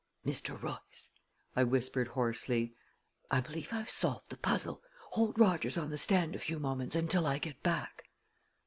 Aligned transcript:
"Mr. 0.25 0.59
Royce," 0.59 1.11
I 1.55 1.63
whispered 1.63 2.07
hoarsely, 2.07 2.73
"I 3.29 3.39
believe 3.39 3.71
I've 3.71 3.91
solved 3.91 4.31
the 4.31 4.35
puzzle. 4.37 4.81
Hold 5.11 5.37
Rogers 5.39 5.77
on 5.77 5.91
the 5.91 5.97
stand 5.99 6.35
a 6.35 6.39
few 6.39 6.57
moments 6.57 6.95
until 6.95 7.27
I 7.27 7.37
get 7.37 7.61
back." 7.61 8.01